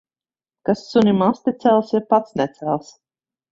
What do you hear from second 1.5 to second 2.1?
cels, ja